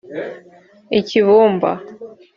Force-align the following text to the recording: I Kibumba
I 0.99 0.99
Kibumba 1.07 1.71